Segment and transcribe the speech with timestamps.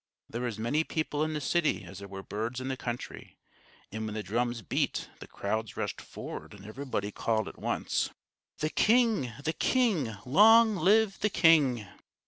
[0.27, 3.37] There were as many people in the city as there were birds in the country;
[3.91, 8.09] and when the drums beat, the crowd rushed forward and everybody called at once:
[8.57, 9.31] "The king!
[9.43, 10.15] the king!
[10.25, 11.85] Long live the king!"